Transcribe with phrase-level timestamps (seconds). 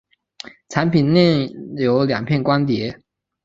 [0.69, 1.47] 产品内
[1.77, 2.97] 有两片光碟。